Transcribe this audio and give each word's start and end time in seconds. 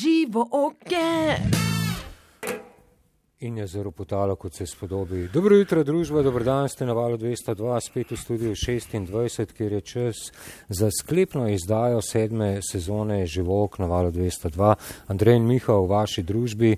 živo 0.00 0.48
oke. 0.50 1.36
In 3.40 3.58
je 3.58 3.66
zelo 3.66 3.90
potalo, 3.90 4.36
kot 4.36 4.54
se 4.54 4.66
spodobi. 4.66 5.28
Dobro 5.32 5.56
jutro, 5.56 5.84
družba, 5.84 6.22
dobro 6.22 6.44
dan, 6.44 6.68
ste 6.68 6.86
na 6.86 6.92
valu 6.92 7.18
202, 7.20 7.80
spet 7.84 8.10
v 8.10 8.16
studiu 8.16 8.54
26, 8.56 9.52
kjer 9.52 9.72
je 9.72 9.80
čas 9.80 10.14
za 10.68 10.88
sklepno 10.90 11.48
izdajo 11.48 12.00
sedme 12.02 12.60
sezone 12.70 13.26
Živok 13.26 13.78
na 13.78 13.86
valu 13.86 14.10
202. 14.10 14.74
Andrej 15.06 15.36
in 15.36 15.44
Miha 15.46 15.76
v 15.76 15.90
vaši 15.90 16.22
družbi 16.22 16.72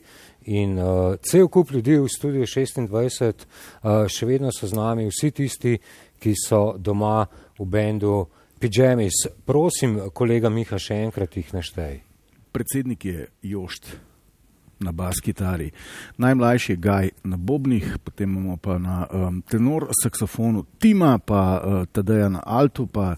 in 0.51 0.79
uh, 0.79 1.15
cel 1.23 1.49
kup 1.49 1.71
ljudi 1.71 1.99
v 1.99 2.11
studiu 2.11 2.43
26, 2.43 3.47
uh, 3.47 4.11
še 4.11 4.27
vedno 4.27 4.51
so 4.51 4.67
z 4.67 4.75
nami 4.75 5.07
vsi 5.07 5.31
tisti, 5.31 5.79
ki 6.19 6.35
so 6.35 6.75
doma 6.79 7.23
v 7.59 7.71
bendu 7.71 8.27
Pijamis. 8.59 9.29
Prosim, 9.47 10.11
kolega 10.11 10.51
Miha, 10.51 10.79
še 10.79 11.05
enkrat 11.07 11.39
jih 11.39 11.55
naštej. 11.55 12.08
Predsednik 12.59 13.05
je 13.05 13.27
Jošt 13.43 13.97
na 14.81 14.93
bas 14.93 15.21
kitari, 15.23 15.71
najmlajši 16.17 16.73
je 16.73 16.77
Gaj 16.77 17.11
na 17.25 17.37
bobnih, 17.37 17.99
potem 18.05 18.31
imamo 18.31 18.57
pa 18.57 18.79
na 18.79 19.07
um, 19.07 19.43
tenor 19.43 19.87
saksofonu 20.03 20.65
Tima, 20.79 21.19
pa 21.19 21.63
uh, 21.63 21.87
Tadeja 21.87 22.29
na 22.29 22.43
altu, 22.47 22.87
pa 22.87 23.15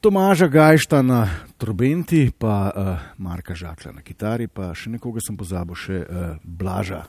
Tomaža 0.00 0.48
Gajšta 0.48 1.02
na 1.02 1.28
trobenti, 1.60 2.30
pa 2.38 2.72
uh, 2.72 2.96
Marka 3.18 3.54
Žakla 3.54 3.92
na 3.92 4.00
kitari, 4.00 4.48
pa 4.48 4.72
še 4.72 4.96
nekoga 4.96 5.20
sem 5.20 5.36
pozabil, 5.36 5.76
še 5.76 6.00
uh, 6.00 6.40
Blaža 6.40 7.04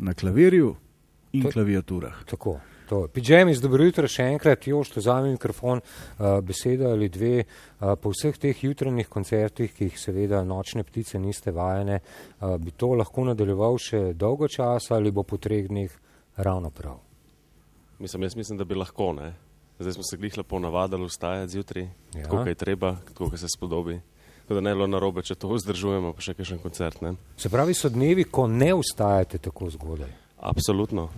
na 0.00 0.16
klavirju 0.16 0.72
in 1.36 1.44
To- 1.44 1.52
klaviaturah. 1.52 2.24
Tako. 2.24 2.71
To. 2.92 3.08
Pijamis, 3.08 3.60
dobro 3.64 3.86
jutro 3.86 4.08
še 4.08 4.26
enkrat, 4.34 4.66
Jož, 4.68 4.90
to 4.92 5.00
vzame 5.00 5.30
mikrofon, 5.32 5.80
uh, 5.80 6.40
beseda 6.44 6.90
ali 6.92 7.08
dve. 7.08 7.44
Uh, 7.80 7.94
po 7.96 8.12
vseh 8.12 8.36
teh 8.36 8.58
jutranjih 8.64 9.08
koncertih, 9.08 9.72
ki 9.72 9.88
jih 9.88 9.96
seveda 9.96 10.42
nočne 10.44 10.84
ptice 10.84 11.16
niste 11.20 11.54
vajene, 11.56 12.02
uh, 12.02 12.58
bi 12.60 12.74
to 12.76 12.92
lahko 13.00 13.24
nadaljeval 13.30 13.80
še 13.80 14.02
dolgo 14.12 14.50
časa 14.52 14.98
ali 14.98 15.10
bo 15.10 15.24
po 15.24 15.40
treh 15.40 15.70
dneh 15.72 15.88
ravno 16.36 16.68
prav. 16.70 17.00
Mislim, 18.02 18.28
jaz 18.28 18.36
mislim, 18.36 18.60
da 18.60 18.68
bi 18.68 18.76
lahko. 18.76 19.12
Ne? 19.16 19.32
Zdaj 19.80 19.96
smo 19.96 20.04
se 20.04 20.20
glih 20.20 20.36
lepo 20.42 20.60
navadili 20.60 21.08
vstajati 21.08 21.52
zjutraj, 21.56 21.88
Ja. 22.14 22.28
tako 22.28 22.44
je 22.44 22.54
treba, 22.54 22.96
tako 23.08 23.36
se 23.36 23.48
spodobi. 23.48 24.00
Tako 24.42 24.54
da 24.54 24.60
ne 24.60 24.74
bi 24.74 24.82
bilo 24.82 24.86
narobe, 24.90 25.22
če 25.22 25.38
to 25.40 25.48
vzdržujemo, 25.48 26.12
pa 26.12 26.20
še 26.20 26.34
kakšen 26.36 26.58
koncert. 26.60 27.00
Ne? 27.00 27.14
Se 27.40 27.48
pravi, 27.48 27.72
so 27.72 27.88
dnevi, 27.88 28.28
ko 28.28 28.44
ne 28.50 28.74
vstajate 28.76 29.38
tako 29.38 29.70
zgodaj. 29.70 30.10
Absolutno. 30.42 31.08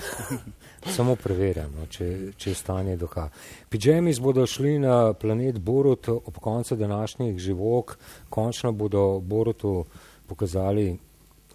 Samo 0.96 1.14
preverjam, 1.16 1.70
no, 1.78 1.86
če, 1.86 2.32
če 2.36 2.50
je 2.50 2.54
stanje 2.58 2.96
doka. 2.96 3.28
Pijamis 3.70 4.18
bodo 4.20 4.46
šli 4.46 4.78
na 4.82 5.12
planet 5.12 5.58
Borut 5.58 6.08
ob 6.08 6.38
koncu 6.40 6.76
današnjih 6.76 7.38
živok, 7.38 7.96
končno 8.30 8.72
bodo 8.72 9.20
Borutu 9.20 9.84
pokazali, 10.26 10.98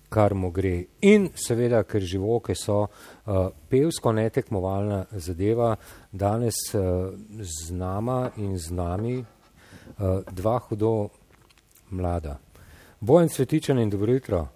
kar 0.10 0.34
mu 0.34 0.52
gre. 0.52 0.84
In 1.02 1.30
seveda, 1.36 1.84
ker 1.84 2.02
živoke 2.02 2.56
so 2.56 2.86
uh, 2.86 3.50
pevsko 3.70 4.14
netekmovalna 4.16 5.04
zadeva, 5.12 5.76
danes 6.12 6.56
uh, 6.74 7.12
z 7.42 7.72
nama 7.76 8.30
in 8.38 8.58
z 8.58 8.72
nami 8.72 9.18
uh, 9.20 10.24
dva 10.32 10.60
hudo 10.70 11.10
mlada. 11.90 12.38
Bojan 13.00 13.30
Cvetičan 13.30 13.80
in 13.80 13.90
dobro 13.90 14.14
jutro. 14.14 14.48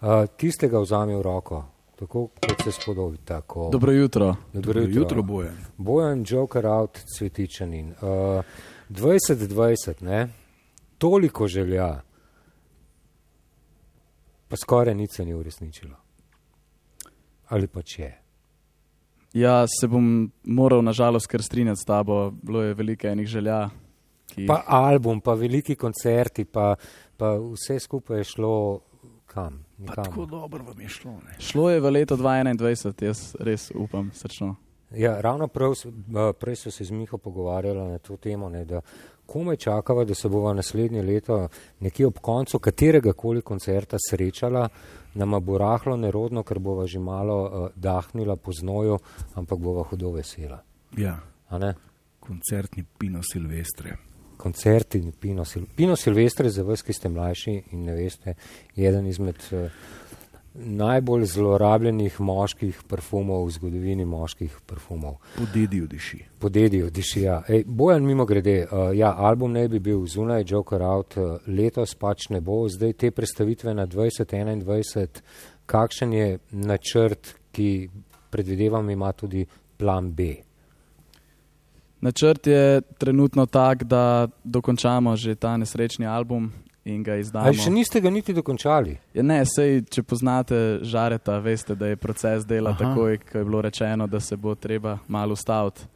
Uh, 0.00 0.26
tistega 0.36 0.80
vzame 0.80 1.16
v 1.16 1.22
roko, 1.22 1.62
tako 1.96 2.28
kot 2.28 2.64
se 2.64 2.72
spodobi. 2.72 3.18
Tako. 3.24 3.68
Dobro 3.72 3.92
jutro. 3.92 4.34
Dobro 4.52 4.80
Jutro, 4.80 5.00
jutro 5.00 5.22
bojem. 5.22 5.56
Bojan 5.76 6.24
Joker 6.28 6.66
out 6.66 6.98
Cvetičanin. 7.18 7.90
Uh, 7.90 8.44
2020, 8.90 10.02
ne? 10.02 10.28
toliko 10.98 11.48
želja, 11.48 12.00
pa 14.48 14.56
skoraj 14.56 14.94
nič 14.94 15.10
se 15.10 15.24
ni 15.24 15.34
uresničilo. 15.34 15.96
Ali 17.48 17.66
pa 17.66 17.82
če. 17.82 18.12
Ja, 19.36 19.64
se 19.68 19.88
bom 19.88 20.30
moral 20.44 20.82
nažalost 20.82 21.26
kar 21.26 21.42
strinjati 21.42 21.80
s 21.80 21.84
tabo. 21.84 22.30
Bilo 22.30 22.62
je 22.62 22.74
veliko 22.74 23.06
enih 23.06 23.26
želja. 23.26 23.68
Ki... 24.34 24.46
Pa 24.46 24.62
album, 24.66 25.20
pa 25.20 25.34
veliki 25.34 25.76
koncerti, 25.76 26.44
pa, 26.44 26.74
pa 27.16 27.36
vse 27.38 27.78
skupaj 27.80 28.18
je 28.18 28.24
šlo 28.24 28.80
kam? 29.26 29.64
Pa 29.86 29.94
tako 29.94 30.08
Nikamor. 30.10 30.28
dobro 30.30 30.64
vam 30.64 30.80
je 30.80 30.88
šlo. 30.88 31.12
Ne? 31.12 31.36
Šlo 31.38 31.70
je 31.70 31.80
v 31.80 31.90
leto 31.90 32.16
2021, 32.16 33.04
jaz 33.04 33.34
res 33.40 33.72
upam 33.74 34.10
srčno. 34.14 34.54
Ja, 34.94 35.20
ravno 35.20 35.48
prav, 35.48 35.72
eh, 35.72 36.32
prej 36.40 36.56
so 36.56 36.70
se 36.70 36.84
z 36.84 36.90
Miho 36.90 37.18
pogovarjali 37.18 37.90
na 37.90 37.98
to 37.98 38.16
temo, 38.16 38.48
ne, 38.48 38.64
da 38.64 38.80
komaj 39.26 39.56
čakava, 39.56 40.04
da 40.04 40.14
se 40.14 40.28
bova 40.28 40.52
naslednje 40.54 41.02
leto 41.02 41.48
nekje 41.80 42.06
ob 42.06 42.18
koncu 42.18 42.58
katerega 42.58 43.12
koli 43.12 43.42
koncerta 43.42 43.96
srečala, 44.10 44.68
nama 45.14 45.40
bo 45.40 45.58
rahlo 45.58 45.96
nerodno, 45.96 46.42
ker 46.42 46.58
bova 46.58 46.86
že 46.86 46.98
malo 46.98 47.42
uh, 47.42 47.68
dahnila 47.74 48.36
po 48.36 48.52
znoju, 48.52 48.98
ampak 49.34 49.58
bova 49.58 49.82
hudo 49.82 50.10
vesela. 50.12 50.62
Ja, 50.96 51.18
A 51.48 51.58
ne? 51.58 51.74
koncertni 52.20 52.84
Pino 52.98 53.20
Silvestre. 53.22 53.96
Koncerti 54.36 54.98
in 54.98 55.12
Pino, 55.12 55.44
Sil 55.48 55.64
Pino 55.76 55.96
Silvestre, 55.96 56.50
za 56.50 56.62
vas, 56.62 56.82
ki 56.82 56.92
ste 56.92 57.08
mlajši 57.08 57.56
in 57.72 57.84
ne 57.84 57.94
veste, 57.96 58.34
je 58.76 58.88
eden 58.88 59.06
izmed 59.06 59.40
uh, 59.52 59.70
najbolj 60.56 61.24
zlorabljenih 61.24 62.20
moških 62.20 62.82
parfumov 62.88 63.46
v 63.46 63.50
zgodovini 63.50 64.04
moških 64.04 64.58
parfumov. 64.66 65.18
Po 65.36 65.44
dediju 65.54 65.86
diši. 65.86 66.20
Po 66.40 66.48
dediju, 66.48 66.90
dišija. 66.90 67.42
Ej, 67.48 67.64
Bojan, 67.66 68.06
mimo 68.06 68.24
grede, 68.26 68.62
uh, 68.64 68.90
ja, 68.96 69.14
album 69.16 69.52
ne 69.52 69.68
bi 69.68 69.78
bil 69.78 70.06
zunaj, 70.06 70.44
Joker 70.48 70.82
out, 70.82 71.16
uh, 71.16 71.36
letos 71.46 71.94
pač 71.94 72.28
ne 72.30 72.40
bo, 72.40 72.64
zdaj 72.68 72.92
te 72.92 73.10
predstavitve 73.10 73.74
na 73.74 73.86
2021, 73.86 75.22
kakšen 75.66 76.12
je 76.12 76.38
načrt, 76.50 77.34
ki 77.52 77.88
predvidevam 78.30 78.90
ima 78.90 79.12
tudi 79.12 79.46
plan 79.76 80.12
B. 80.12 80.34
Načrt 82.06 82.46
je 82.46 82.80
trenutno 82.98 83.46
tak, 83.46 83.84
da 83.84 84.28
dokončamo 84.44 85.16
že 85.16 85.34
ta 85.34 85.56
nesrečni 85.56 86.06
album 86.06 86.52
in 86.84 87.02
ga 87.02 87.16
izdamo. 87.18 87.46
Ali 87.46 87.58
še 87.58 87.70
niste 87.74 88.00
ga 88.00 88.10
niti 88.14 88.34
dokončali? 88.34 88.94
Ja, 89.14 89.24
ne, 89.26 89.40
sej, 89.42 89.82
če 89.90 90.04
poznate 90.06 90.60
žareta, 90.86 91.40
veste, 91.42 91.74
da 91.74 91.90
je 91.90 91.98
proces 91.98 92.46
dela 92.46 92.70
Aha. 92.76 92.78
takoj, 92.84 93.18
ko 93.26 93.42
je 93.42 93.48
bilo 93.48 93.64
rečeno, 93.66 94.06
da 94.06 94.20
se 94.22 94.38
bo 94.38 94.54
treba 94.54 94.98
malo 95.08 95.34
ustaviti. 95.34 95.88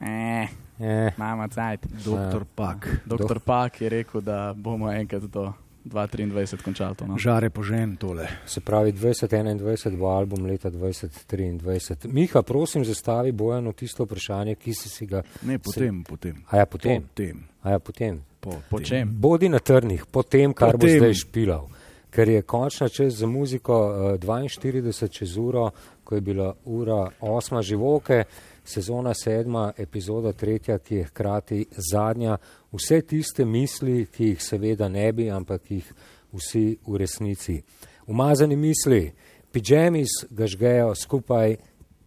Eh, 0.00 0.46
Eh, 0.80 1.12
mama 1.16 1.48
cajt. 1.48 1.86
Doktor 2.04 2.44
Pak. 2.54 3.00
Doktor 3.06 3.40
Pak 3.40 3.80
je 3.80 3.88
rekel, 3.88 4.20
da 4.20 4.52
bomo 4.56 4.92
enkrat 4.92 5.22
do 5.22 5.52
2023 5.86 6.62
končali 6.62 6.94
to. 6.94 7.06
No? 7.06 7.18
Žare 7.18 7.50
požen 7.50 7.96
tole. 7.96 8.28
se 8.46 8.60
pravi, 8.60 8.92
2021 8.92 9.96
bo 9.96 10.06
album 10.06 10.46
leta 10.46 10.70
2023. 10.70 12.08
Miha, 12.12 12.42
prosim, 12.42 12.84
zastavi 12.84 13.32
Bojanu 13.32 13.72
tisto 13.72 14.04
vprašanje, 14.04 14.54
ki 14.54 14.74
si 14.74 14.88
si 14.88 15.06
ga. 15.06 15.22
Ne, 15.42 15.58
potem, 15.58 16.04
potem. 16.04 16.42
A 16.50 16.56
ja, 16.56 16.66
potem. 16.66 17.02
Potem. 17.02 17.44
A 17.62 17.70
ja, 17.70 17.78
potem. 17.78 18.22
Po, 18.40 18.62
Po 18.70 18.80
čem? 18.80 19.08
Bodi 19.10 19.48
na 19.48 19.58
trnih, 19.58 20.06
po 20.06 20.22
tem, 20.22 20.52
kar 20.54 20.76
bo 20.76 20.86
Potem. 20.86 20.98
zdaj 20.98 21.14
špilal. 21.14 21.68
Ker 22.10 22.28
je 22.28 22.42
končna 22.42 22.88
čas 22.88 23.14
za 23.14 23.26
muziko 23.26 23.74
eh, 24.14 24.18
42 24.18 25.08
čez 25.10 25.36
uro, 25.36 25.70
ko 26.04 26.14
je 26.14 26.20
bila 26.20 26.54
ura 26.64 27.10
8 27.20 27.62
živoke, 27.62 28.24
sezona 28.66 29.14
7, 29.14 29.72
epizoda 29.78 30.32
3, 30.32 30.78
ki 30.84 30.94
je 30.94 31.04
hkrati 31.04 31.66
zadnja. 31.92 32.36
Vse 32.72 33.00
tiste 33.02 33.44
misli, 33.44 34.06
ki 34.06 34.32
jih 34.32 34.42
seveda 34.42 34.88
ne 34.88 35.12
bi, 35.12 35.30
ampak 35.30 35.70
jih 35.70 35.92
vsi 36.32 36.78
v 36.86 36.96
resnici. 36.98 37.62
Umazani 38.06 38.56
misli, 38.56 39.12
pijamis 39.52 40.22
ga 40.30 40.46
žgejo 40.46 40.94
skupaj 40.94 41.56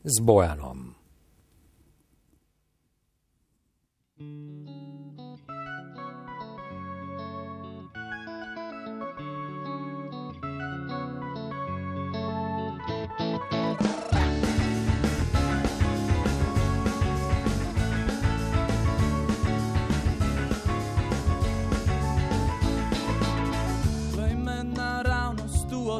z 0.03 0.21
Bojanom. 0.21 0.95
Glej 4.19 4.58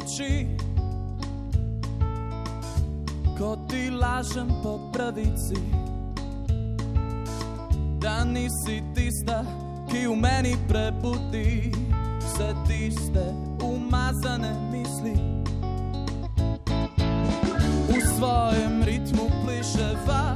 oči, 0.09 0.47
ko 3.38 3.57
ti 3.69 3.89
lažem 3.89 4.50
po 4.63 4.89
pravici, 4.94 5.56
da 8.01 8.23
nisi 8.25 8.81
tista, 8.95 9.45
ki 9.91 10.07
v 10.07 10.15
meni 10.15 10.56
prebudi 10.67 11.71
vse 12.19 12.50
tiste 12.67 13.25
umazane 13.61 14.53
misli. 14.71 15.13
V 17.89 17.94
svojem 18.17 18.83
ritmu 18.83 19.29
pliševa, 19.45 20.28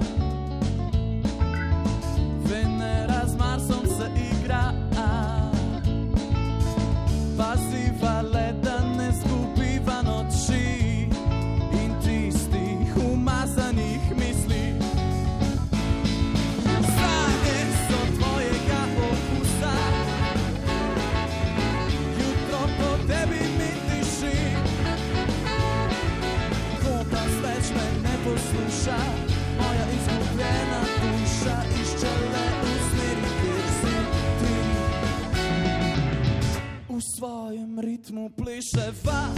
svojem 37.23 37.79
ritmu 37.79 38.29
pleševa. 38.35 39.31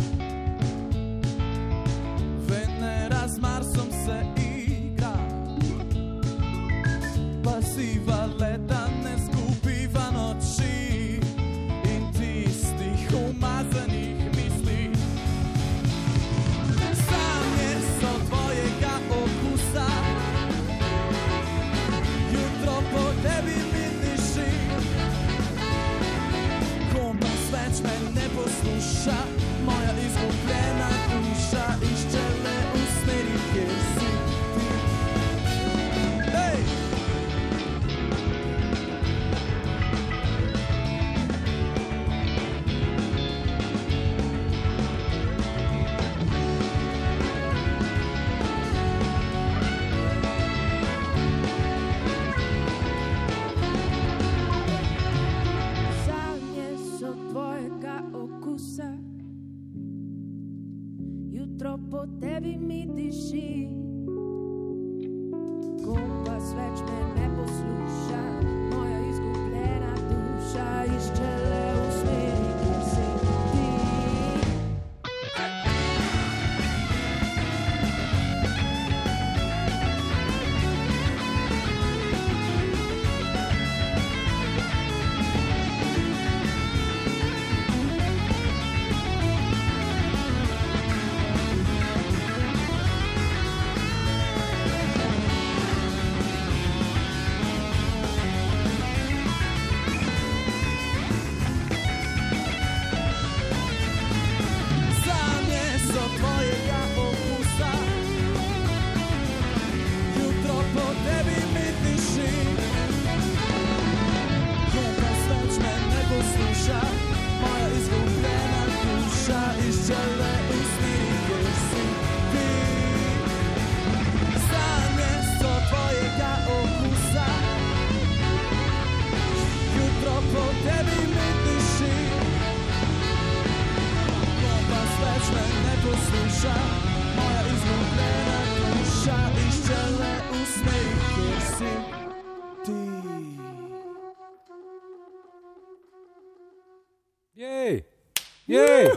Jej. 148.47 148.88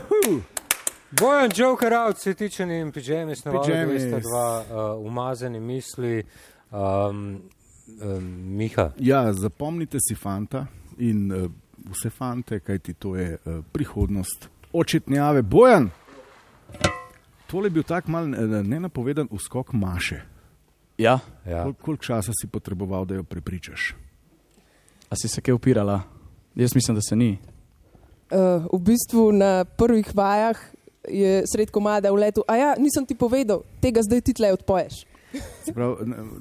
Bojan 1.11 1.49
Joker 1.55 1.93
out, 1.93 2.17
tiče 2.37 2.63
in 2.63 2.91
pižami, 2.91 3.35
snovali 3.35 3.71
Pijamis. 3.71 4.01
sta 4.01 4.19
dva 4.19 4.59
uh, 4.61 5.05
umazani 5.05 5.59
misli. 5.59 6.23
Um, 6.71 7.41
um, 8.01 8.23
Miha, 8.57 8.91
Ja, 8.99 9.33
zapomnite 9.33 9.97
si 10.09 10.15
fanta 10.15 10.65
in 10.97 11.31
uh, 11.31 11.51
vse 11.91 12.09
fante, 12.09 12.59
kajti 12.59 12.93
to 12.93 13.15
je 13.15 13.37
uh, 13.45 13.63
prihodnost 13.71 14.49
očetnjave. 14.73 15.41
Bojan, 15.41 15.89
tole 17.47 17.65
je 17.65 17.69
bil 17.69 17.83
tak 17.83 18.07
mal 18.07 18.27
nenapovedan 18.63 19.27
uskok 19.31 19.73
Maše. 19.73 20.21
Ja, 20.97 21.19
ja. 21.45 21.63
Kol, 21.63 21.73
koliko 21.73 22.03
časa 22.03 22.31
si 22.41 22.47
potreboval, 22.47 23.05
da 23.05 23.15
jo 23.15 23.23
prepričaš? 23.23 23.95
a 25.09 25.15
si 25.15 25.27
se 25.27 25.41
kaj 25.41 25.53
upirala? 25.53 26.01
Jaz 26.55 26.75
mislim, 26.75 26.95
da 26.95 27.01
se 27.01 27.15
ni. 27.15 27.37
Uh, 28.29 28.65
v 28.73 28.79
bistvu 28.79 29.31
na 29.31 29.65
prvih 29.65 30.05
vajah 30.13 30.57
je 31.09 31.43
sred 31.49 31.71
komada 31.71 32.11
v 32.11 32.15
letu, 32.15 32.43
a 32.45 32.55
ja, 32.55 32.69
nisem 32.77 33.05
ti 33.05 33.15
povedal, 33.17 33.63
tega 33.81 34.03
zdaj 34.05 34.21
ti 34.21 34.33
tle 34.33 34.53
odpoješ. 34.53 35.05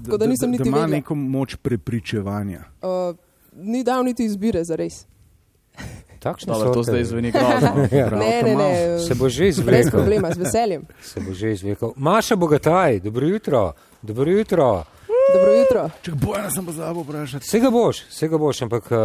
Tako 0.04 0.16
da 0.18 0.26
nisem 0.26 0.50
niti 0.50 0.62
da 0.62 0.68
ima 0.68 0.87
neko 0.87 1.14
moč 1.14 1.57
prepričevanja. 1.57 2.64
Uh, 2.83 3.16
ni 3.52 3.85
dal 3.85 4.04
niti 4.04 4.25
izbire 4.25 4.64
za 4.64 4.76
res. 4.76 5.07
takšne 6.18 6.52
Dobro, 6.52 6.75
to 6.75 6.83
zdaj 6.83 7.04
zveni 7.04 7.30
grozno. 7.30 7.88
Ja. 7.92 8.07
Prav, 8.09 8.21
Ne, 8.21 8.42
ne, 8.42 8.54
ne. 8.57 8.99
Se 8.99 9.14
bo 9.14 9.28
že 9.28 9.45
Brez 9.45 9.59
izvlekel. 9.59 9.90
problema, 9.90 10.33
z 10.35 10.38
veseljem. 10.38 10.83
Se 11.02 11.21
bo 11.21 11.33
že 11.33 11.52
izvlekel. 11.52 11.92
Maša 11.97 12.37
Bogataj, 12.37 13.00
dobro 13.00 13.26
jutro. 13.26 13.73
Dobro 14.02 14.30
jutro. 14.30 14.85
Dobro 15.32 15.52
jutro. 15.52 15.82
Če 16.02 16.12
Bojana 16.16 16.49
sem 16.50 16.64
pozabil 16.64 17.04
vprašati. 17.04 17.44
Vsega 17.44 17.68
boš, 17.70 17.99
vsega 18.08 18.38
boš, 18.40 18.62
ampak 18.64 18.87
uh, 18.90 19.00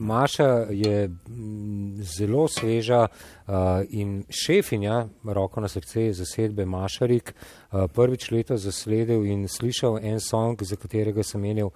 Maša 0.00 0.48
je 0.72 1.08
mm, 1.08 2.00
zelo 2.16 2.46
sveža 2.48 3.02
uh, 3.06 3.52
in 3.90 4.22
šefinja, 4.32 5.02
roko 5.24 5.60
na 5.60 5.68
srce, 5.68 6.06
zasedbe 6.16 6.64
Mašarik, 6.64 7.34
uh, 7.34 7.84
prvič 7.92 8.30
leto 8.32 8.56
zasledil 8.56 9.26
in 9.28 9.44
slišal 9.48 10.00
en 10.00 10.16
song, 10.24 10.64
za 10.64 10.80
katerega 10.80 11.22
sem 11.22 11.44
menil, 11.44 11.74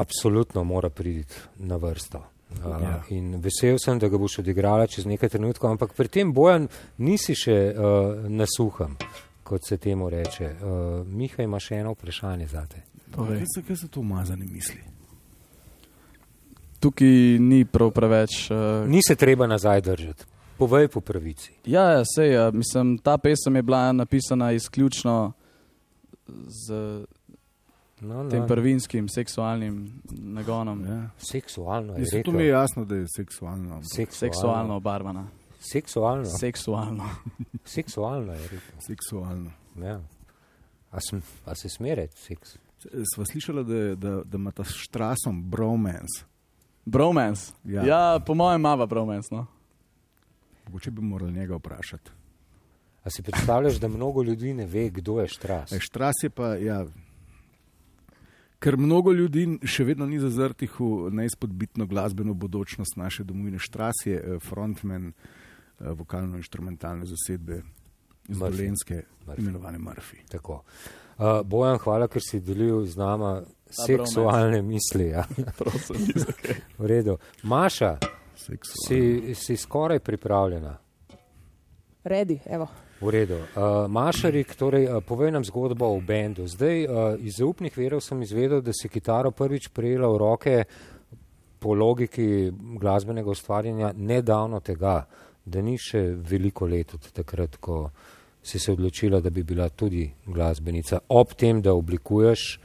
absolutno 0.00 0.64
mora 0.64 0.88
priti 0.88 1.44
na 1.58 1.76
vrsto. 1.76 2.24
Uh, 2.24 2.78
Ja. 2.80 3.02
In 3.12 3.42
vesel 3.44 3.76
sem, 3.76 3.98
da 4.00 4.08
ga 4.08 4.16
boš 4.16 4.38
odigrala 4.40 4.86
čez 4.88 5.04
nekaj 5.04 5.34
trenutkov, 5.36 5.68
ampak 5.68 5.92
pri 5.92 6.08
tem 6.08 6.32
bojan 6.32 6.70
nisi 6.96 7.36
še 7.36 7.56
uh, 7.76 8.24
nasuham, 8.24 8.96
kot 9.48 9.64
se 9.64 9.76
temu 9.78 10.10
reče. 10.10 10.50
Uh, 10.52 10.68
Miha 11.08 11.42
ima 11.42 11.58
še 11.58 11.74
eno 11.76 11.92
vprašanje 11.92 12.46
za 12.48 12.66
te. 12.66 12.82
Povej. 13.10 13.38
Kaj 13.38 13.46
so, 13.48 13.62
kaj 13.64 13.76
so 13.76 13.88
to 13.88 14.00
umazane 14.00 14.44
misli? 14.46 14.80
Tukaj 16.78 17.08
ni 17.40 17.64
prav 17.64 17.90
preveč. 17.90 18.50
Uh, 18.50 18.56
Ni 18.86 19.00
se 19.02 19.16
treba 19.16 19.46
nazaj 19.46 19.80
držati. 19.82 20.24
Povej 20.58 20.88
po 20.88 21.00
pravici. 21.00 21.52
ja, 21.66 21.82
ja, 21.90 22.02
sej, 22.06 22.32
ja, 22.32 22.50
mislim, 22.52 22.98
ta 22.98 23.16
pesem 23.16 23.56
je 23.56 23.62
bila 23.62 23.92
napisana 23.92 24.52
izključno 24.52 25.32
z 26.48 26.72
No, 28.00 28.22
no. 28.22 28.30
tem 28.30 28.46
prvinskim 28.46 29.08
seksualnim 29.08 29.78
nagonom, 30.12 30.84
ja. 30.84 30.92
Ja. 30.92 31.08
Seksualno 31.20 31.92
je 31.94 31.98
Mislim, 31.98 32.22
to 32.22 32.30
rekel. 32.30 32.34
mi 32.34 32.42
je 32.42 32.48
jasno, 32.48 32.84
da 32.84 32.94
je 32.94 33.06
seksualno. 33.08 33.80
Seksualno. 33.84 34.12
seksualno 34.14 34.76
obarvana. 34.76 35.24
Seksualno. 35.72 36.24
Seksualno. 36.24 37.04
Seksualno 37.64 38.32
je 38.32 38.42
rekel. 38.42 38.80
seksualno. 38.80 39.50
Ja. 39.76 40.00
A, 40.90 41.00
sem, 41.00 41.22
a 41.44 41.54
se 41.54 41.68
smere 41.68 42.08
seks? 42.14 42.56
Sva 43.14 43.26
slišala, 43.26 43.62
da, 43.62 43.94
da, 43.94 44.22
da 44.24 44.38
ima 44.38 44.50
ta 44.50 44.64
s 44.64 44.72
Štrasom 44.76 45.42
bromance. 45.50 46.24
Bromance. 46.84 47.52
Ja. 47.64 47.82
Ja. 47.82 47.86
ja, 48.12 48.20
po 48.20 48.34
mojem, 48.34 48.60
ima 48.60 48.86
bromance. 48.86 49.28
No? 49.34 49.46
Mogoče 50.66 50.90
bi 50.90 51.02
morali 51.02 51.32
njega 51.32 51.56
vprašati. 51.56 52.10
A 53.04 53.10
si 53.10 53.22
predstavljaš, 53.22 53.76
da 53.80 53.88
mnogo 53.88 54.22
ljudi 54.22 54.54
ne 54.54 54.66
ve, 54.66 54.90
kdo 54.90 55.20
je 55.20 55.28
štras? 55.28 55.72
E, 55.72 55.78
Štras 55.80 56.14
je 56.22 56.30
pa, 56.30 56.54
ja, 56.56 56.86
ker 58.58 58.76
mnogo 58.76 59.12
ljudi 59.12 59.46
še 59.64 59.86
vedno 59.88 60.06
ni 60.06 60.18
zazrtih 60.20 60.80
v 60.80 61.10
neizpodbitno 61.14 61.86
glasbeno 61.86 62.34
bodočnost 62.34 62.96
naše 62.96 63.24
domovine. 63.24 63.58
Štras 63.58 64.02
je 64.06 64.16
eh, 64.18 64.38
frontman 64.42 65.12
eh, 65.80 65.90
vokalno-instrumentalne 65.90 67.06
zasedbe 67.06 67.62
iz. 68.28 68.38
Dolenske, 68.38 69.02
Murphy. 69.26 69.40
imenovane 69.40 69.78
Murphy. 69.78 70.26
Tako. 70.28 70.62
Uh, 71.18 71.40
Bojan, 71.44 71.78
hvala, 71.78 72.06
ker 72.08 72.22
si 72.22 72.40
delil 72.40 72.84
z 72.86 72.96
nama 72.96 73.40
seksualne 73.70 74.62
misli. 74.62 75.08
Ja. 75.08 75.24
Prosim, 75.58 75.96
ni 76.06 76.14
za 76.14 76.32
kaj. 76.32 76.60
V 76.78 76.86
redu. 76.86 77.16
Maša. 77.42 77.96
Si, 78.38 79.34
si 79.34 79.56
skoraj 79.56 79.98
pripravljena. 79.98 80.76
Redi, 82.04 82.38
evo. 82.46 82.68
V 83.00 83.10
redu. 83.10 83.34
Uh, 83.34 83.90
Mašarik, 83.90 84.54
torej, 84.54 84.86
uh, 84.86 85.02
povej 85.04 85.30
nam 85.30 85.44
zgodbo 85.44 85.90
o 85.94 86.00
bendu. 86.00 86.46
Zdaj, 86.46 86.84
uh, 86.84 86.90
iz 87.18 87.38
zaupnih 87.38 87.76
verov 87.76 88.00
sem 88.00 88.22
izvedel, 88.22 88.62
da 88.62 88.72
si 88.74 88.88
kitaro 88.88 89.30
prvič 89.30 89.68
prijela 89.74 90.08
v 90.10 90.18
roke 90.18 90.64
po 91.58 91.74
logiki 91.74 92.52
glasbenega 92.78 93.30
ustvarjanja 93.30 93.92
nedavno 93.96 94.60
tega, 94.60 95.04
da 95.48 95.62
ni 95.62 95.76
še 95.78 96.00
veliko 96.14 96.66
let 96.66 96.94
od 96.94 97.10
takrat, 97.12 97.56
ko 97.56 97.90
si 98.42 98.58
se 98.58 98.72
odločila, 98.72 99.20
da 99.20 99.30
bi 99.30 99.42
bila 99.42 99.68
tudi 99.68 100.06
glasbenica, 100.26 101.00
ob 101.08 101.34
tem, 101.34 101.62
da 101.62 101.74
oblikuješ 101.74 102.58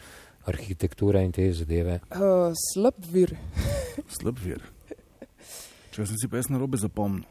arhitekture 0.46 1.24
in 1.24 1.32
te 1.32 1.48
zadeve. 1.54 2.00
Uh, 2.12 2.52
slab 2.70 3.00
vir. 3.12 3.36
Slab 4.18 4.40
vir. 4.40 4.62
Če 5.94 6.06
sem 6.06 6.18
si 6.18 6.28
pa 6.28 6.40
jaz 6.40 6.50
na 6.50 6.58
robe 6.58 6.78
zapomnil. 6.78 7.24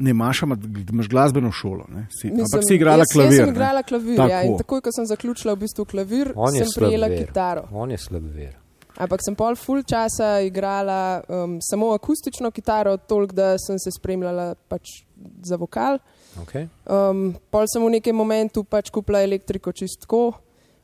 Ne, 0.00 0.14
Maša, 0.16 0.46
ima- 0.46 0.56
imaš 0.90 1.08
glasbeno 1.08 1.50
šolo, 1.52 1.84
ne? 1.92 2.06
si, 2.08 2.30
ampak 2.32 2.62
si 2.64 2.74
igrala 2.74 3.04
jaz, 3.04 3.12
klavir. 3.12 3.34
Jaz 3.34 3.42
sem 3.42 3.50
igrala 3.52 3.82
klavir, 3.84 4.16
ja, 4.16 4.38
in 4.42 4.54
Tako. 4.54 4.62
takoj, 4.62 4.80
ko 4.80 4.92
sem 4.96 5.06
zaključila 5.06 5.52
v 5.52 5.60
bistvu 5.60 5.84
klavir, 5.84 6.30
On 6.36 6.56
je 6.56 6.64
sem 6.64 6.72
prijela 6.78 7.08
ver. 7.08 7.26
kitaro. 7.26 7.66
On 7.72 7.90
je 7.92 7.98
slab 8.00 8.24
ver. 8.32 8.54
Ampak 9.00 9.22
sem 9.24 9.36
pol 9.36 9.56
full 9.56 9.80
časa 9.86 10.42
igrala 10.44 11.22
um, 11.24 11.56
samo 11.64 11.94
akustično 11.96 12.50
kitaro, 12.52 12.96
toliko, 12.96 13.32
da 13.34 13.54
sem 13.58 13.78
se 13.80 13.92
spremljala 13.96 14.52
pač 14.68 15.00
za 15.44 15.56
vokal. 15.56 15.98
Okay? 16.44 16.68
Um, 16.84 17.30
pol 17.50 17.64
sem 17.70 17.80
v 17.80 17.94
nekem 17.96 18.16
momentu 18.16 18.64
pač 18.64 18.92
kupila 18.92 19.22
elektriko 19.24 19.72
čistko. 19.72 20.34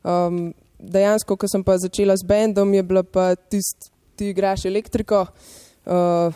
Um, 0.00 0.54
dejansko, 0.80 1.37
ko 1.37 1.49
sem 1.50 1.64
pa 1.64 1.76
začela 1.80 2.16
z 2.16 2.25
bendom, 2.26 2.73
je 2.75 2.82
bila 2.82 3.02
pa 3.04 3.35
tist, 3.37 3.90
ti 4.16 4.30
igraš 4.32 4.64
elektriko, 4.70 5.26
uh, 5.85 6.32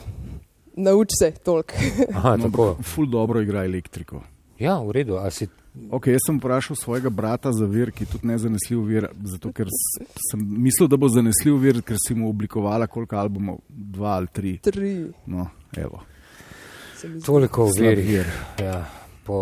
nauč 0.77 1.17
se 1.17 1.31
toliko. 1.41 1.73
Aha, 2.13 2.37
tako. 2.37 2.45
ampak 2.45 2.85
Ful 2.85 3.09
dobro 3.09 3.41
igra 3.41 3.65
elektriko. 3.65 4.21
Ja, 4.61 4.77
v 4.85 4.93
redu. 5.01 5.17
A 5.17 5.33
si 5.33 5.49
Okay, 5.71 6.11
jaz 6.11 6.25
sem 6.27 6.37
vprašal 6.39 6.75
svojega 6.75 7.09
brata 7.09 7.51
za 7.51 7.65
vir, 7.65 7.93
ki 7.95 8.03
je 8.03 8.09
tudi 8.11 8.27
nezanesljiv 8.27 8.79
vir, 8.83 9.05
zato 9.23 9.53
ker 9.55 9.69
sem 10.27 10.41
mislil, 10.43 10.89
da 10.91 10.97
bo 10.99 11.07
zanesljiv 11.07 11.59
vir, 11.63 11.79
ker 11.87 11.99
si 11.99 12.15
mu 12.15 12.27
oblikovala 12.29 12.89
koliko 12.91 13.15
albumov, 13.15 13.61
dva 13.69 14.17
ali 14.19 14.27
tri. 14.27 14.57
Tri. 14.63 14.91
No, 15.31 15.47
evo. 15.77 16.01
toliko 17.25 17.69
v 17.69 17.77
Slab 17.77 17.87
verih. 17.87 18.09
vir. 18.09 18.33
Ja, 18.59 18.81
po, 19.23 19.37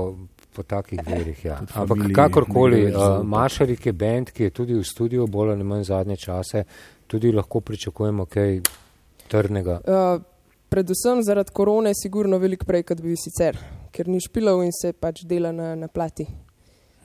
po 0.54 0.64
takih 0.64 1.02
verih. 1.08 1.42
Ja. 1.46 1.58
Ampak 1.74 2.06
kakorkoli, 2.14 2.86
uh, 2.86 2.92
zaupati. 2.92 3.28
Mašarik 3.28 3.86
je 3.86 3.94
bend, 3.94 4.30
ki 4.30 4.44
je 4.44 4.56
tudi 4.62 4.78
v 4.78 4.86
studiu 4.86 5.28
bolj 5.28 5.56
ali 5.56 5.66
manj 5.66 5.90
zadnje 5.90 6.18
čase, 6.18 6.64
tudi 7.08 7.34
lahko 7.34 7.62
pričakujemo 7.66 8.30
kaj 8.30 8.62
trdnega. 9.28 9.82
Uh, 9.82 10.22
predvsem 10.70 11.26
zaradi 11.26 11.58
korone, 11.58 11.98
sigurno 11.98 12.38
veliko 12.38 12.70
prej, 12.70 12.86
kot 12.94 13.02
bi 13.02 13.18
sicer, 13.18 13.58
ker 13.92 14.08
ni 14.08 14.22
špilov 14.22 14.64
in 14.64 14.72
se 14.76 14.94
pač 14.94 15.24
dela 15.28 15.52
na, 15.52 15.76
na 15.76 15.88
plati. 15.88 16.28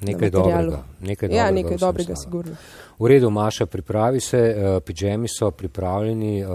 Nekaj 0.01 0.31
materialu. 0.31 0.71
dobrega. 0.71 0.85
Nekaj 1.01 1.29
ja, 1.29 1.45
dobrega 1.47 1.55
nekaj 1.55 1.77
dobrega, 1.79 2.17
sigurno. 2.17 2.57
V 2.99 3.07
redu, 3.07 3.31
Maša, 3.31 3.67
pripravi 3.67 4.21
se, 4.21 4.39
uh, 4.39 4.83
pidžemi 4.83 5.29
so 5.29 5.51
pripravljeni 5.51 6.45
uh, 6.45 6.51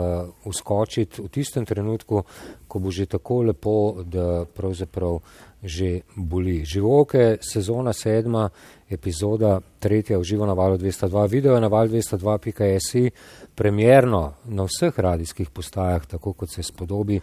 uskočiti 0.45 1.21
v 1.21 1.27
tistem 1.27 1.65
trenutku, 1.65 2.23
ko 2.67 2.79
bo 2.79 2.91
že 2.91 3.05
tako 3.05 3.41
lepo, 3.41 4.03
da 4.03 4.45
pravzaprav 4.45 5.19
že 5.63 6.01
boli. 6.15 6.63
Živoke, 6.65 7.37
sezona 7.41 7.93
sedma, 7.93 8.49
epizoda 8.89 9.59
tretja 9.79 10.17
v 10.17 10.23
živo 10.23 10.45
na 10.45 10.53
valu 10.53 10.77
202, 10.77 11.27
video 11.29 11.55
je 11.55 11.61
na 11.61 11.67
valu 11.67 11.89
202.si, 11.89 13.11
premjerno 13.55 14.33
na 14.45 14.63
vseh 14.63 14.99
radijskih 14.99 15.49
postajah, 15.49 16.05
tako 16.05 16.33
kot 16.33 16.49
se 16.51 16.63
spodobi, 16.63 17.19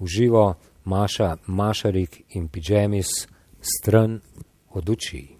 v 0.00 0.06
živo 0.06 0.54
Maša, 0.88 1.36
Mašarik 1.46 2.22
in 2.28 2.48
pidžemis 2.48 3.10
stran 3.60 4.20
od 4.70 4.90
oči. 4.90 5.37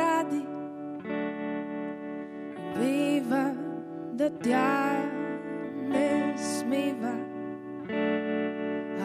radi. 0.00 0.42
Veva, 2.78 3.44
da 4.18 4.28
tja 4.42 4.74
ne 5.92 6.34
smeva, 6.36 7.14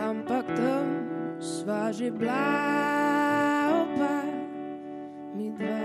ampak 0.10 0.46
tam 0.58 0.88
sva 1.40 1.92
že 1.92 2.10
bila 2.12 2.46
oba 3.82 4.18
mi 5.36 5.54
dva. 5.54 5.82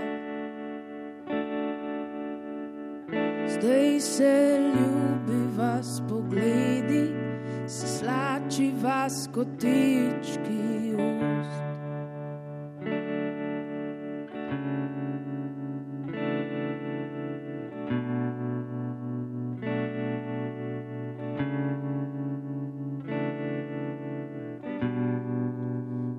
Zdaj 3.53 3.99
se 3.99 4.33
ljubiva 4.73 5.83
s 5.83 6.01
pogledi, 6.09 7.05
se 7.67 7.87
slačiva 7.87 9.09
s 9.09 9.29
kotički 9.33 9.94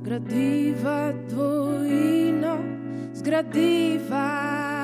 Gradiva 0.07 1.11
dvojino, 1.27 2.59
zgradiva 3.15 4.76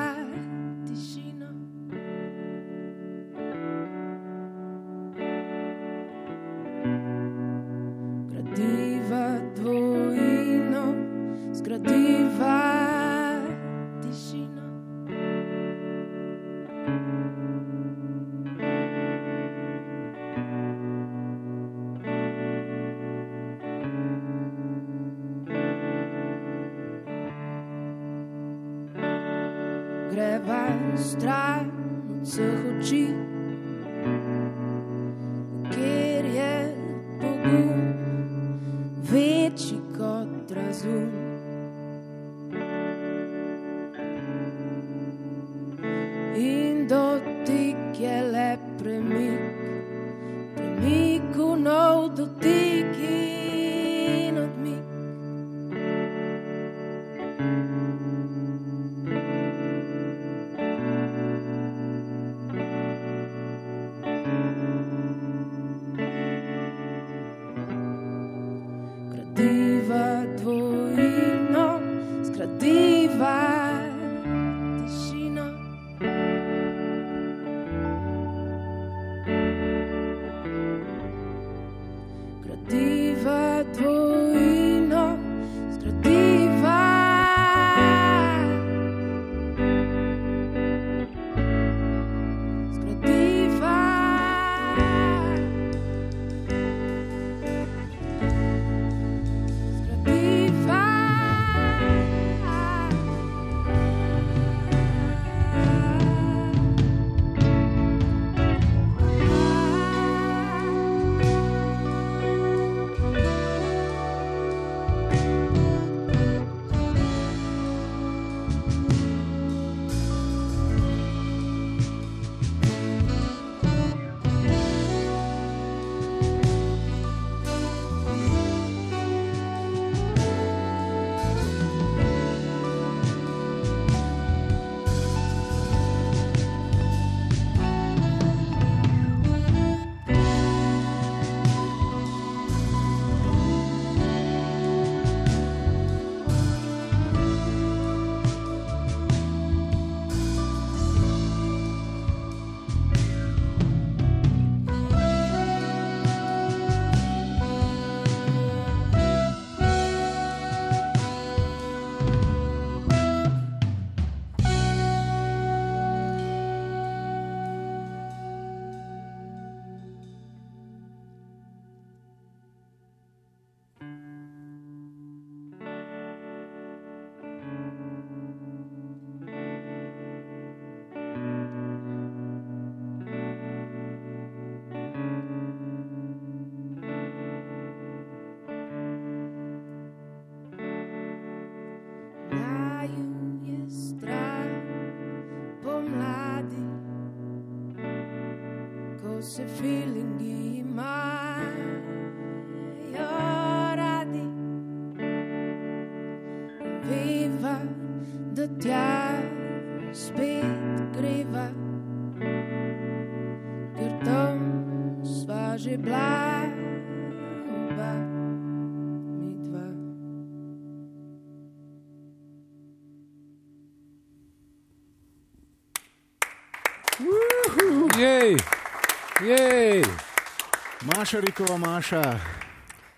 Maša, 231.12 231.26
rekova 231.26 231.56
Maša, 231.58 232.18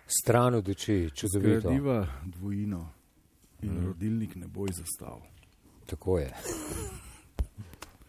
Stran 0.06 0.54
od 0.54 0.68
oči, 0.68 1.10
čudovito. 1.14 1.60
zgradiva 1.60 2.06
dvojino 2.24 2.88
in 3.62 3.70
mm. 3.70 3.86
rodilnik 3.86 4.36
ne 4.36 4.46
bo 4.46 4.66
izostal. 4.68 5.20
Tako 5.86 6.18
je. 6.18 6.30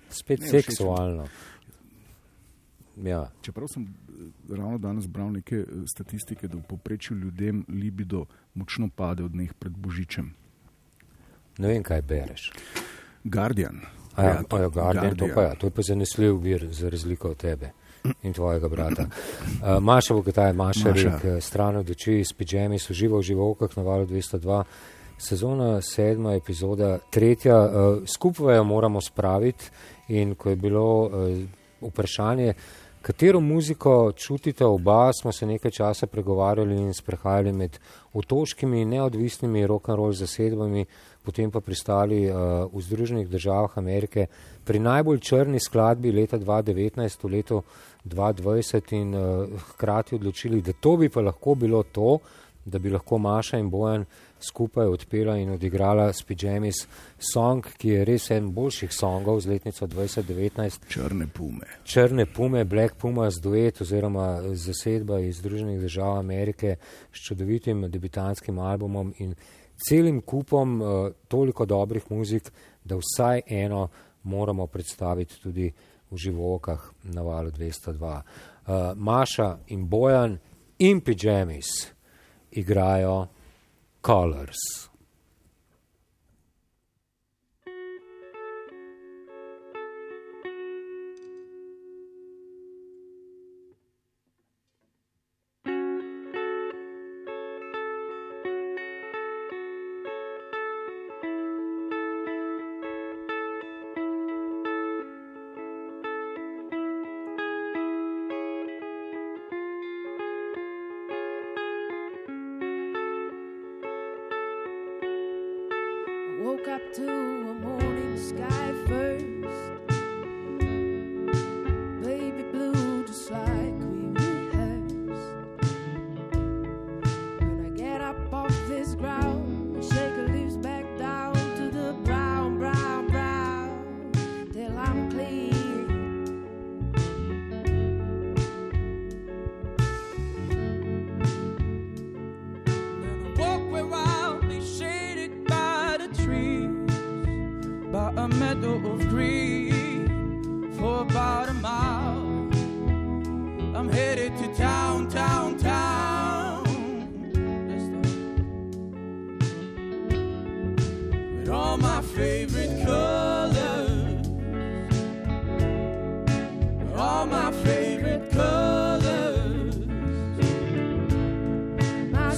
Spet 0.09 0.39
Ne, 0.39 0.47
seksualno. 0.47 1.27
Ja, 3.03 3.31
Čeprav 3.41 3.67
sem 3.67 3.83
eh, 3.83 4.55
ravno 4.55 4.77
danes 4.77 5.07
bral 5.07 5.31
neke 5.31 5.55
eh, 5.55 5.65
statistike, 5.95 6.47
da 6.47 6.57
v 6.57 6.61
povprečju 6.61 7.17
ljudem 7.17 7.65
libido 7.69 8.25
močno 8.53 8.89
pade 8.95 9.23
od 9.23 9.31
dneh 9.31 9.53
pred 9.53 9.73
Božičem. 9.73 10.33
ne 11.57 11.67
vem, 11.67 11.83
kaj 11.83 12.01
bereš. 12.01 12.51
Guardian. 13.23 13.81
A 14.15 14.23
ja, 14.23 14.43
to- 14.43 14.57
ja, 14.57 14.63
ja, 14.63 14.69
Guardian, 14.69 15.15
to, 15.15 15.27
pa 15.35 15.41
ja, 15.41 15.55
to 15.55 15.67
je 15.67 15.71
pa 15.71 15.81
zanesljiv 15.81 16.37
vir 16.37 16.67
za 16.71 16.89
razliko 16.89 17.29
od 17.29 17.37
tebe 17.37 17.71
in 18.23 18.33
tvojega 18.33 18.69
brata. 18.69 19.05
Uh, 19.05 19.83
Maša 19.83 20.13
Bogataj, 20.13 20.53
Maša, 20.53 20.89
Maša. 20.89 21.09
Maša. 21.09 21.19
Rek, 21.23 21.43
stran 21.43 21.75
od 21.75 21.89
oči, 21.89 22.23
s 22.23 22.33
pidžemi, 22.33 22.79
so 22.79 22.93
živo 22.93 23.19
v 23.19 23.27
živokah 23.31 23.77
na 23.77 23.83
valu 23.83 24.05
202. 24.05 24.63
Sezona 25.17 25.81
sedma, 25.81 26.35
epizoda 26.35 26.97
tretja, 27.09 27.59
uh, 27.59 28.03
skupaj 28.07 28.55
jo 28.55 28.63
moramo 28.63 29.01
spraviti 29.01 29.69
in 30.07 30.35
ko 30.35 30.49
je 30.49 30.55
bilo 30.55 30.87
uh, 31.03 31.11
vprašanje, 31.81 32.53
katero 33.05 33.39
muziko 33.39 34.11
čutite 34.15 34.65
oba, 34.65 35.11
smo 35.13 35.31
se 35.31 35.45
nekaj 35.45 35.71
časa 35.71 36.07
pregovarjali 36.07 36.75
in 36.75 36.93
sprehajali 36.93 37.51
med 37.53 37.77
otoškimi 38.13 38.85
neodvisnimi 38.85 39.67
rock'n'roll 39.67 40.13
zasedbami, 40.17 40.85
potem 41.23 41.51
pa 41.51 41.61
pristali 41.61 42.23
uh, 42.25 42.65
v 42.73 42.81
Združenih 42.81 43.29
državah 43.29 43.77
Amerike 43.77 44.25
pri 44.65 44.79
najbolj 44.79 45.19
črni 45.19 45.61
skladbi 45.61 46.11
leta 46.11 46.39
2019 46.41 47.23
v 47.23 47.31
letu 47.35 47.61
2020 48.05 48.93
in 48.97 49.13
uh, 49.13 49.61
hkrati 49.69 50.15
odločili, 50.15 50.61
da 50.61 50.73
to 50.73 50.97
bi 50.97 51.09
pa 51.09 51.21
lahko 51.21 51.55
bilo 51.55 51.83
to, 51.83 52.17
da 52.65 52.79
bi 52.79 52.89
lahko 52.89 53.21
Maša 53.21 53.61
in 53.61 53.69
Bojan 53.69 54.05
skupaj 54.39 54.87
odpela 54.87 55.37
in 55.37 55.49
odigrala 55.49 56.13
s 56.13 56.23
Pijamis 56.23 56.87
song, 57.33 57.65
ki 57.77 57.89
je 57.89 58.05
res 58.05 58.29
en 58.31 58.51
boljših 58.53 58.93
songov 58.93 59.39
z 59.41 59.49
letnico 59.49 59.87
2019. 59.87 60.87
Črne 60.89 61.27
pume. 61.27 61.67
Črne 61.83 62.25
pume, 62.25 62.65
Black 62.65 62.97
Pumas 63.01 63.39
duet 63.41 63.81
oziroma 63.81 64.41
zasedba 64.53 65.19
iz 65.19 65.39
Združenih 65.39 65.81
držav 65.81 66.17
Amerike 66.17 66.75
s 67.13 67.27
čudovitim 67.27 67.89
debitantskim 67.91 68.59
albumom 68.59 69.13
in 69.17 69.35
celim 69.87 70.21
kupom 70.21 70.81
uh, 70.81 71.11
toliko 71.27 71.65
dobrih 71.65 72.11
muzik, 72.11 72.51
da 72.83 72.95
vsaj 72.95 73.41
eno 73.47 73.87
moramo 74.23 74.67
predstaviti 74.67 75.41
tudi 75.41 75.73
v 76.11 76.17
živokah 76.17 76.91
na 77.03 77.21
valu 77.21 77.51
202. 77.51 78.21
Uh, 78.67 78.73
Maša 78.95 79.57
in 79.67 79.87
Bojan 79.87 80.37
in 80.79 81.01
Pijamis 81.01 81.95
igrajo 82.51 83.27
Colors. 84.05 84.85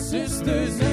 Sisters 0.09 0.86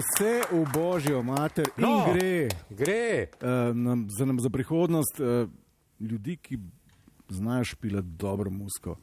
vse 0.00 0.32
v 0.50 0.64
božjo 0.72 1.22
mater 1.22 1.68
in 1.76 1.84
No. 1.84 2.06
gre 2.08 2.48
Gre. 2.70 3.26
uh, 3.36 3.76
nam, 3.76 4.06
za, 4.10 4.24
nam 4.24 4.40
za 4.40 4.50
prihodnost 4.50 5.20
uh, 5.20 5.48
ljudi, 6.00 6.36
ki 6.36 6.58
znajo 7.28 7.64
špilati 7.64 8.08
dobro 8.08 8.50
musko, 8.50 8.96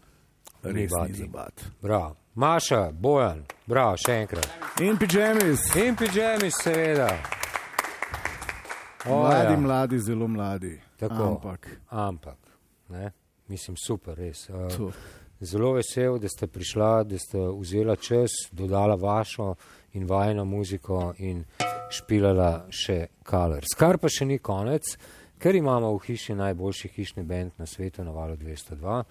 res 0.63 0.91
ni 1.07 1.13
zabat. 1.15 1.65
Bravo. 1.81 2.15
Maša, 2.35 2.91
Bojan, 2.91 3.43
bravo, 3.65 3.95
še 3.97 4.13
enkrat. 4.13 4.49
In 4.79 4.97
pijamis, 4.97 5.59
In 5.75 5.95
pižami, 5.95 6.51
seveda. 6.53 7.07
O, 9.05 9.19
mladi, 9.19 9.53
ja. 9.53 9.59
mladi, 9.59 9.99
zelo 9.99 10.27
mladi. 10.27 10.79
Tako. 10.97 11.13
Ampak 11.25 11.67
Ampak, 11.89 12.37
ne? 12.89 13.11
mislim, 13.47 13.77
super, 13.77 14.15
res. 14.15 14.49
Uh, 14.49 14.67
to. 14.67 14.91
Zelo 15.39 15.71
vesel, 15.71 16.17
da 16.17 16.27
ste 16.27 16.47
prišla, 16.47 17.03
da 17.03 17.17
ste 17.17 17.37
vzela 17.53 17.95
čas, 17.95 18.31
dodala 18.51 18.95
vašo 18.95 19.53
in 19.93 20.07
vajno 20.07 20.45
muziko 20.45 21.13
in 21.17 21.43
špilala 21.91 22.67
še 22.69 23.07
Colors. 23.29 23.75
Kar 23.77 23.97
pa 23.97 24.09
še 24.11 24.25
ni 24.25 24.39
konec, 24.43 24.95
ker 25.39 25.55
imamo 25.55 25.93
v 25.95 26.03
hiši 26.07 26.35
najboljši 26.35 26.91
hišni 26.95 27.23
bend 27.23 27.57
na 27.57 27.65
svetu, 27.65 28.03
na 28.03 28.11
valu 28.11 28.35
202, 28.37 29.01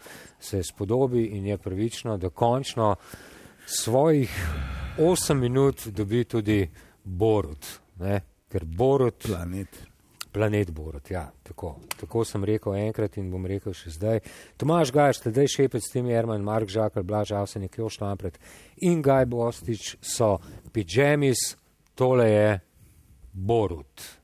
se 0.40 0.62
spodobi 0.62 1.24
in 1.36 1.46
je 1.46 1.58
pravično, 1.58 2.16
da 2.18 2.30
končno 2.30 2.94
svojih 3.66 4.32
8 4.98 5.34
minut 5.34 5.86
dobi 5.86 6.24
tudi 6.24 6.70
Borut. 7.04 7.66
Ne? 8.00 8.20
Ker 8.48 8.64
Borut 8.64 9.22
planet. 9.26 9.95
Planet 10.36 10.70
Borut, 10.70 11.10
ja, 11.10 11.30
tako. 11.42 11.76
tako 11.96 12.24
sem 12.28 12.44
rekel 12.44 12.74
enkrat 12.76 13.16
in 13.16 13.30
bom 13.32 13.46
rekel 13.48 13.72
še 13.72 13.94
zdaj. 13.94 14.20
Tomaš 14.60 14.92
Gajš, 14.92 15.22
Tadej 15.24 15.48
Šepec, 15.48 15.88
Tim 15.88 16.10
Jerman, 16.12 16.44
Mark 16.44 16.68
Žakal, 16.68 17.06
Blaž 17.08 17.32
Avsenik, 17.32 17.78
Još 17.80 17.96
Lampret 18.02 18.36
in 18.84 19.00
Gaj 19.02 19.24
Bostič 19.32 19.94
so 20.04 20.34
pijamis, 20.76 21.56
tole 21.96 22.28
je 22.28 22.60
Borut. 23.32 24.15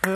In 0.00 0.08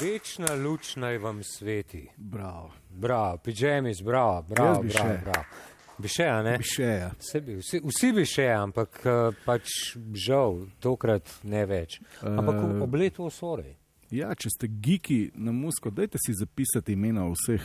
večna 0.00 0.54
luč 0.54 0.96
naj 0.96 1.18
vam 1.18 1.42
sveti. 1.42 2.08
Bravo. 2.16 2.72
Bravo, 2.90 3.38
pijamis, 3.38 4.02
bravo, 4.02 4.44
bravo, 4.48 4.82
bravo, 4.82 4.90
še. 4.90 5.20
bravo. 5.24 5.44
Bi 5.98 6.08
še, 6.08 6.26
a 6.26 6.42
ne? 6.42 6.58
Bi 6.58 6.64
še, 6.66 6.82
ja. 6.82 7.10
Vse 7.20 7.40
bi, 7.40 7.54
vsi, 7.60 7.80
vsi 7.86 8.12
bi 8.12 8.24
še, 8.26 8.48
ampak 8.50 9.00
eh, 9.06 9.30
pač 9.46 9.94
žal, 10.26 10.66
tokrat 10.82 11.30
ne 11.46 11.62
več. 11.66 12.00
Ampak 12.22 12.54
Eh, 12.64 12.82
ob 12.82 12.94
letu 12.98 13.24
osorej. 13.30 13.76
Ja, 14.10 14.34
če 14.34 14.50
ste 14.50 14.66
geeki 14.66 15.30
na 15.38 15.54
musko, 15.54 15.94
dajte 15.94 16.18
si 16.18 16.34
zapisati 16.34 16.98
imena 16.98 17.30
vseh 17.30 17.62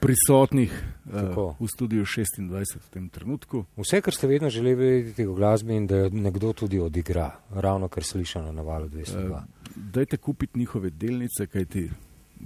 prisotnih 0.00 0.72
uh, 1.12 1.54
v 1.60 1.68
studiu 1.68 2.04
26 2.04 2.78
v 2.78 2.88
tem 2.90 3.08
trenutku. 3.08 3.64
Vse, 3.76 4.00
kar 4.00 4.14
ste 4.14 4.26
vedno 4.30 4.50
želeli 4.50 4.74
videti 4.74 5.26
v 5.26 5.34
glasbi 5.34 5.76
in 5.76 5.86
da 5.86 5.96
jo 5.96 6.10
nekdo 6.12 6.52
tudi 6.52 6.80
odigra, 6.80 7.30
ravno 7.54 7.88
kar 7.88 8.04
slišano 8.04 8.52
na 8.52 8.62
valu 8.62 8.88
202. 8.88 9.30
Uh, 9.30 9.42
dajte 9.76 10.16
kupiti 10.16 10.58
njihove 10.58 10.90
delnice, 10.90 11.46
kajti 11.46 11.90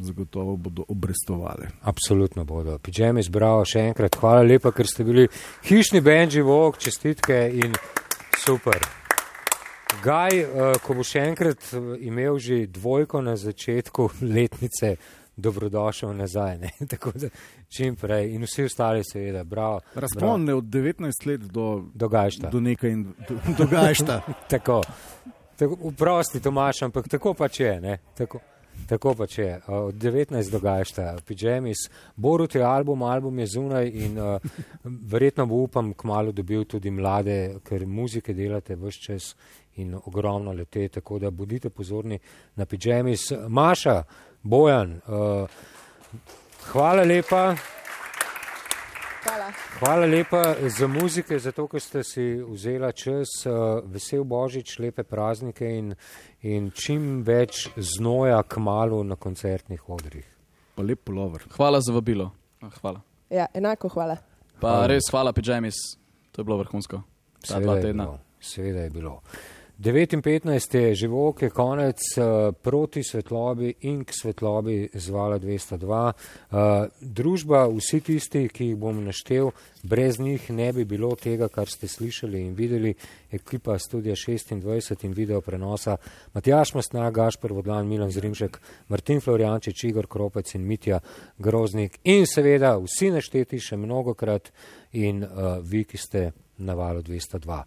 zagotovo 0.01 0.57
bodo 0.57 0.85
obrestovale. 0.89 1.69
Absolutno 1.83 2.45
bodo. 2.45 2.79
Pijami 2.79 3.23
zbravo 3.23 3.65
še 3.65 3.87
enkrat. 3.91 4.17
Hvala 4.21 4.43
lepa, 4.43 4.73
ker 4.73 4.89
ste 4.89 5.05
bili 5.05 5.29
hišni 5.69 6.01
benži 6.01 6.41
vok, 6.41 6.79
čestitke 6.81 7.45
in 7.53 7.77
super. 8.41 8.81
Gaj, 10.03 10.39
eh, 10.41 10.79
ko 10.83 10.97
bo 10.97 11.05
še 11.05 11.27
enkrat 11.29 11.69
eh, 11.73 11.91
imel 12.09 12.39
že 12.41 12.67
dvojko 12.67 13.21
na 13.23 13.37
začetku 13.37 14.09
letnice, 14.25 14.97
dobrodošel 15.37 16.17
nazaj. 16.17 16.59
Ne? 16.59 16.71
Tako 16.91 17.13
da 17.15 17.29
čim 17.69 17.97
prej 17.97 18.35
in 18.35 18.43
vsi 18.43 18.65
ostali 18.65 19.05
seveda, 19.05 19.45
bravo. 19.45 19.81
Razpon 19.95 20.49
od 20.49 20.65
19 20.65 21.27
let 21.27 21.41
do, 21.41 21.85
Dogajšta. 21.95 22.51
do 22.51 22.61
nekaj 22.61 22.91
in 22.91 23.05
do, 23.29 23.39
do 23.59 23.67
gajšta. 23.67 24.21
Tako, 24.51 24.83
tako 25.57 25.91
prosti 25.91 26.41
Tomaš, 26.41 26.83
ampak 26.83 27.09
tako 27.09 27.35
pač 27.35 27.61
je. 27.61 27.81
Ne? 27.81 27.99
Tako, 28.19 28.39
tako 28.89 29.15
pač 29.15 29.39
je. 29.39 29.61
Uh, 29.67 29.75
Od 29.75 29.95
19 29.95 30.51
dogajšta, 30.51 31.17
pijamis, 31.27 31.77
Borut 32.17 32.55
je 32.55 32.63
album, 32.63 33.03
album 33.03 33.39
je 33.39 33.47
zunaj 33.47 33.91
in 33.95 34.19
uh, 34.19 34.41
verjetno 34.85 35.47
bo 35.47 35.55
upam 35.55 35.93
kmalo 35.95 36.33
dobil 36.33 36.65
tudi 36.65 36.91
mlade, 36.91 37.59
ker 37.65 37.87
muzike 37.87 38.35
delate 38.35 38.77
vse 38.77 39.01
čas 39.01 39.35
in 39.77 39.95
ogromno 40.05 40.53
lete, 40.53 40.89
tako 40.89 41.19
da 41.19 41.31
bodite 41.31 41.71
pozorni 41.71 42.19
na 42.57 42.67
pijamis. 42.67 43.33
Maša, 43.49 44.03
Bojan, 44.43 45.01
uh, 45.07 45.49
hvala 46.73 47.03
lepa. 47.05 47.55
Hvala. 49.23 49.53
Hvala 49.79 50.07
lepa 50.07 50.55
za 50.79 50.87
muzike, 50.87 51.39
za 51.39 51.53
to, 51.53 51.69
ker 51.71 51.81
ste 51.81 52.03
si 52.05 52.25
vzela 52.43 52.93
čas. 52.93 53.29
Uh, 53.47 53.79
vesel 53.87 54.25
Božič, 54.25 54.79
lepe 54.83 55.03
praznike 55.07 55.67
in, 55.79 55.95
in 56.43 56.71
čim 56.75 57.23
več 57.27 57.69
znoja 57.77 58.43
k 58.43 58.59
malu 58.59 59.03
na 59.07 59.17
koncertnih 59.17 59.89
odrih. 59.89 60.27
Pa 60.75 60.83
lep 60.83 61.05
polover. 61.07 61.47
Hvala 61.55 61.81
za 61.81 61.93
vabilo. 61.95 62.31
Ah, 62.63 62.71
Hvala. 62.81 63.01
Ja, 63.31 63.47
enako 63.55 63.89
hvala. 63.89 64.17
Pa 64.61 64.69
Hvala. 64.69 64.87
res 64.91 65.07
hvala, 65.11 65.33
pijamis. 65.33 65.79
To 66.33 66.43
je 66.43 66.45
bilo 66.45 66.59
vrhunsko. 66.61 67.03
Ta 67.47 67.61
dva 67.61 67.77
je 67.79 67.83
tedna. 67.83 68.05
bilo. 68.05 68.19
Seveda 68.41 68.81
je 68.87 68.91
bilo. 68.91 69.21
9.15 69.83 70.79
je 70.79 70.95
živok, 70.95 71.43
je 71.43 71.51
konec 71.51 71.99
uh, 72.17 72.55
proti 72.63 73.03
svetlobi 73.03 73.75
in 73.81 74.05
k 74.05 74.13
svetlobi 74.15 74.89
zvala 74.95 75.39
202. 75.39 76.13
Uh, 76.51 76.87
družba, 77.01 77.65
vsi 77.67 78.01
tisti, 78.01 78.45
ki 78.49 78.69
jih 78.69 78.77
bom 78.79 79.01
naštel, 79.03 79.51
brez 79.83 80.21
njih 80.21 80.51
ne 80.55 80.69
bi 80.73 80.85
bilo 80.85 81.11
tega, 81.19 81.49
kar 81.49 81.67
ste 81.67 81.89
slišali 81.89 82.45
in 82.47 82.55
videli. 82.55 82.95
Ekipa 83.33 83.79
Studia 83.79 84.15
26 84.15 85.05
in 85.05 85.13
video 85.19 85.41
prenosa 85.41 85.97
Matjaš 86.35 86.75
Mastna, 86.75 87.11
Gašper 87.11 87.53
Vodlan, 87.53 87.89
Milan 87.89 88.11
Zrimšek, 88.11 88.61
Martin 88.89 89.21
Floriančič, 89.21 89.85
Igor 89.85 90.07
Kropec 90.07 90.55
in 90.55 90.67
Mitja 90.67 91.01
Groznik 91.39 91.99
in 92.05 92.23
seveda 92.27 92.77
vsi 92.79 93.11
našteti 93.11 93.59
še 93.59 93.83
mnogokrat 93.83 94.53
in 94.93 95.25
uh, 95.25 95.59
vi, 95.59 95.83
ki 95.83 95.99
ste 95.99 96.29
na 96.59 96.79
valu 96.79 97.03
202. 97.03 97.61